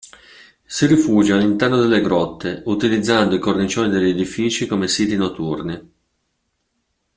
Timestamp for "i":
3.35-3.39